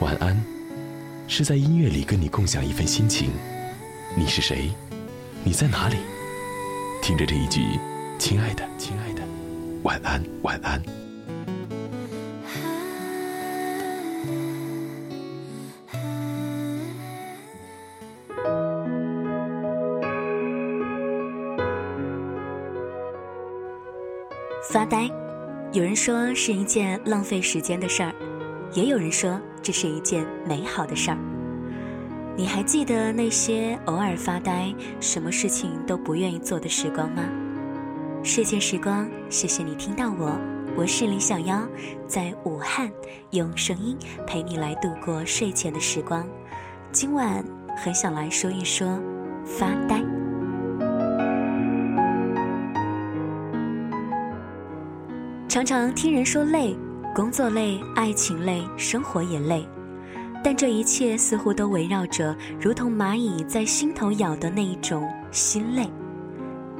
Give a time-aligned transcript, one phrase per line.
[0.00, 0.36] 晚安，
[1.28, 3.30] 是在音乐里跟你共享一份心情。
[4.16, 4.70] 你是谁？
[5.44, 5.96] 你在哪里？
[7.00, 7.60] 听着这一句，
[8.18, 9.22] 亲爱的，亲爱的，
[9.84, 10.82] 晚安，晚安。
[24.72, 25.08] 发呆，
[25.72, 28.14] 有人说是一件浪费时间的事儿。
[28.72, 31.18] 也有人说这是一件美好的事儿。
[32.36, 37.22] 你还记得那些偶尔发呆、什么事情都不愿意做的时光吗？
[38.22, 40.38] 睡前时光，谢谢你听到我，
[40.76, 41.66] 我是李小妖，
[42.06, 42.90] 在武汉
[43.30, 46.26] 用声音陪你来度过睡前的时光。
[46.92, 47.44] 今晚
[47.76, 48.98] 很想来说一说
[49.44, 50.02] 发呆。
[55.48, 56.76] 常常听人说累。
[57.12, 59.68] 工作累，爱情累，生活也累，
[60.44, 65.90] 但这一切似乎都围绕着如同蚂蚁在心头咬的那一种心累，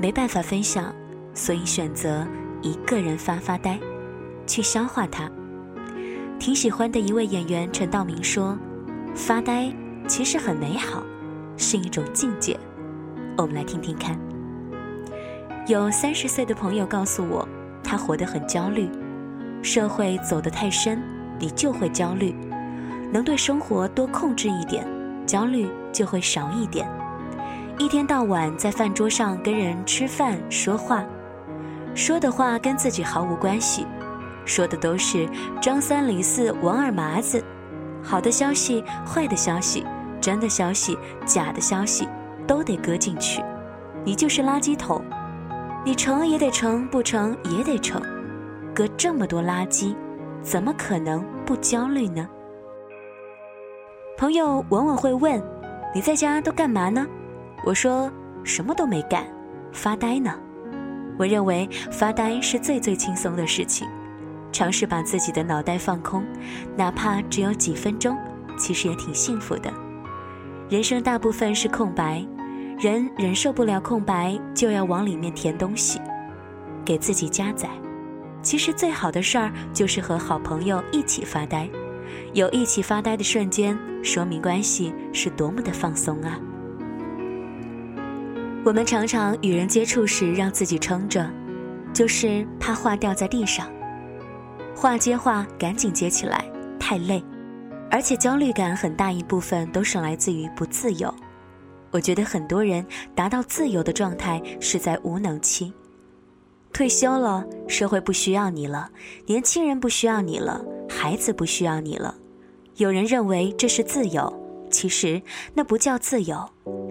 [0.00, 0.94] 没办法分享，
[1.34, 2.26] 所以选择
[2.62, 3.78] 一个人发发呆，
[4.46, 5.30] 去消化它。
[6.38, 8.58] 挺喜欢的一位演员陈道明说
[9.14, 9.70] ：“发呆
[10.08, 11.02] 其实很美好，
[11.58, 12.58] 是一种境界。”
[13.36, 14.18] 我们来听听看。
[15.66, 17.46] 有三十岁的朋友告诉我，
[17.82, 18.88] 他活得很焦虑。
[19.64, 21.02] 社会走得太深，
[21.38, 22.36] 你就会焦虑。
[23.10, 24.86] 能对生活多控制一点，
[25.26, 26.86] 焦虑就会少一点。
[27.78, 31.02] 一天到晚在饭桌上跟人吃饭说话，
[31.94, 33.86] 说的话跟自己毫无关系，
[34.44, 35.26] 说的都是
[35.62, 37.42] 张三李四王二麻子。
[38.02, 39.82] 好的消息、坏的消息、
[40.20, 42.06] 真的消息、假的消息，
[42.46, 43.42] 都得搁进去。
[44.04, 45.02] 你就是垃圾桶，
[45.86, 48.02] 你成也得成，不成也得成。
[48.74, 49.94] 隔这么多垃圾，
[50.42, 52.28] 怎么可能不焦虑呢？
[54.18, 55.40] 朋友往往会问
[55.94, 57.06] ：“你在家都干嘛呢？”
[57.64, 58.10] 我说
[58.42, 59.24] ：“什么都没干，
[59.72, 60.34] 发呆呢。”
[61.16, 63.86] 我认为发呆是最最轻松的事情，
[64.50, 66.24] 尝试把自己的脑袋放空，
[66.76, 68.16] 哪怕只有几分钟，
[68.58, 69.72] 其实也挺幸福的。
[70.68, 72.26] 人生大部分是空白，
[72.78, 76.00] 人忍受不了空白，就要往里面填东西，
[76.84, 77.68] 给自己加载。
[78.44, 81.68] 其实最好的事儿就是和好朋友一起发呆，
[82.34, 86.38] 有一起发呆的瞬间，说明关系是多么的放松啊！
[88.62, 91.28] 我们常常与人接触时让自己撑着，
[91.92, 93.66] 就是怕话掉在地上，
[94.76, 96.44] 话接话赶紧接起来，
[96.78, 97.24] 太累，
[97.90, 101.12] 而且焦虑感很大一部分都是来自于不自由。
[101.90, 102.84] 我觉得很多人
[103.14, 105.72] 达到自由的状态是在无能期。
[106.74, 108.90] 退休了，社会不需要你了，
[109.26, 112.12] 年轻人不需要你了，孩子不需要你了。
[112.78, 114.30] 有人认为这是自由，
[114.72, 115.22] 其实
[115.54, 116.36] 那不叫自由。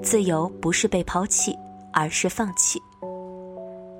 [0.01, 1.53] 自由不是被抛弃，
[1.91, 2.81] 而是放弃。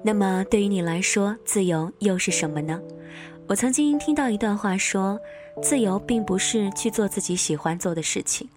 [0.06, 2.80] 那么对于你来说，自由又是什么呢？
[3.48, 5.20] 我曾经听到一段话说，
[5.62, 8.48] 自由并不是去做自己喜欢做的事情，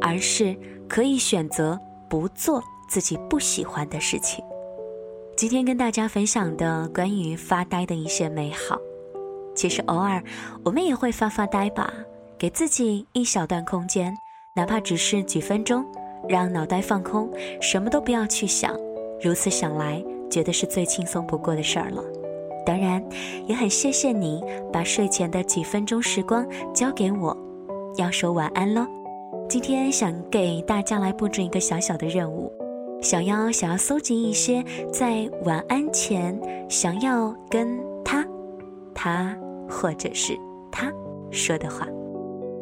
[0.00, 0.56] 而是
[0.88, 1.76] 可以选择
[2.08, 4.44] 不做自己不喜欢的事情。
[5.36, 8.80] 今天跟大家分享的关于发呆的一些美好，
[9.54, 10.24] 其实偶尔
[10.64, 11.92] 我们也会发发呆吧，
[12.38, 14.16] 给自己一小段空间，
[14.54, 15.84] 哪怕只是几分钟，
[16.26, 17.30] 让脑袋放空，
[17.60, 18.74] 什么都不要去想，
[19.20, 22.02] 如此想来，觉得是最轻松不过的事儿了。
[22.64, 23.04] 当然，
[23.46, 24.42] 也很谢谢你
[24.72, 27.36] 把睡前的几分钟时光交给我，
[27.98, 28.86] 要说晚安喽。
[29.50, 32.50] 今天想给大家来布置一个小小的任务。
[33.02, 38.26] 小妖想要搜集一些在晚安前想要跟他、
[38.94, 39.36] 他
[39.68, 40.36] 或者是
[40.72, 40.92] 他
[41.30, 41.86] 说的话，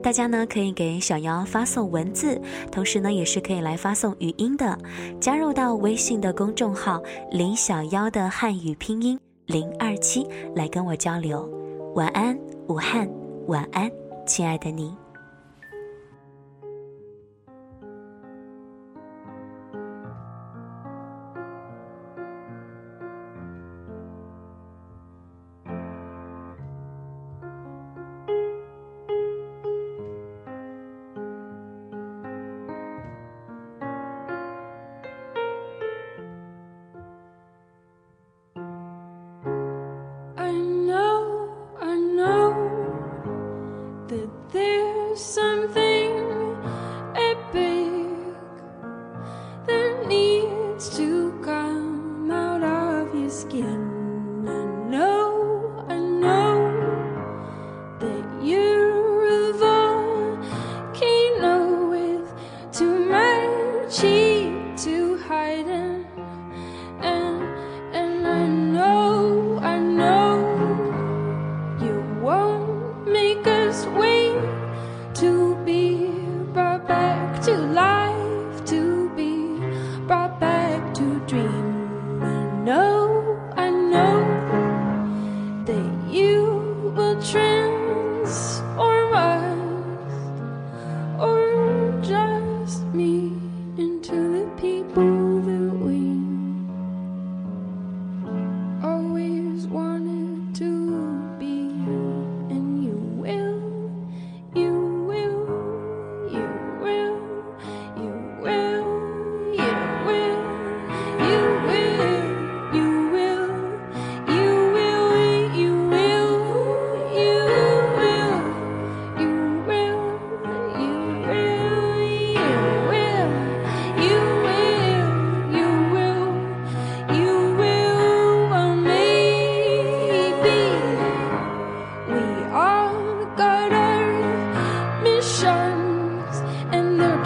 [0.03, 2.39] 大家呢可以给小妖发送文字，
[2.71, 4.78] 同时呢也是可以来发送语音的，
[5.19, 7.03] 加入到微信的公众号
[7.33, 11.49] “林小妖”的汉语拼音零二七来跟我交流。
[11.94, 13.09] 晚安，武汉，
[13.47, 13.91] 晚安，
[14.27, 15.04] 亲爱的你。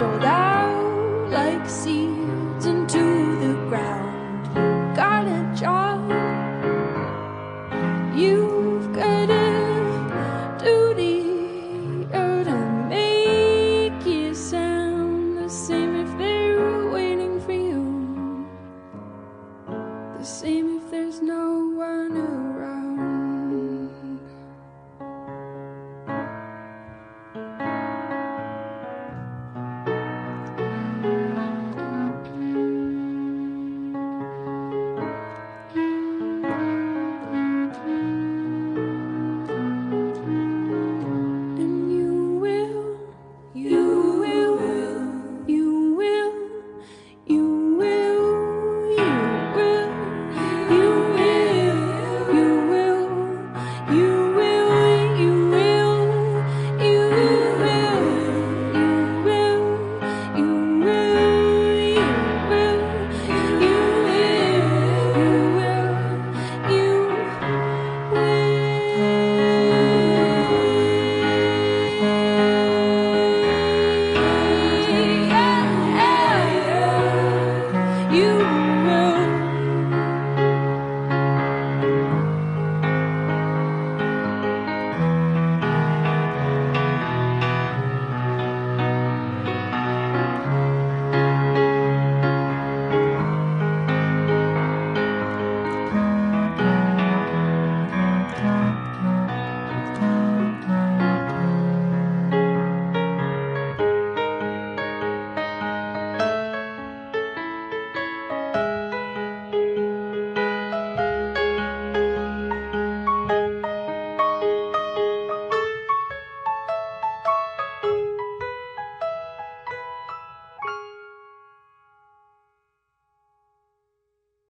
[0.01, 2.08] oh out like sea.
[78.11, 78.58] You